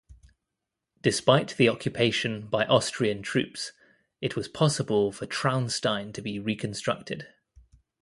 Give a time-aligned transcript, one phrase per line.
[1.03, 3.71] Despite the occupation by Austrian troops,
[4.19, 7.27] it was possible for Traunstein to be reconstructed.